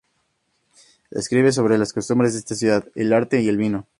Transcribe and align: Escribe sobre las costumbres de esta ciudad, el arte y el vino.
Escribe 1.11 1.51
sobre 1.51 1.77
las 1.77 1.93
costumbres 1.93 2.33
de 2.33 2.39
esta 2.39 2.55
ciudad, 2.55 2.87
el 2.95 3.13
arte 3.13 3.39
y 3.43 3.47
el 3.49 3.57
vino. 3.57 3.87